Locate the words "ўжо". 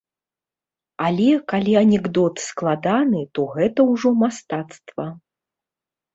3.93-4.09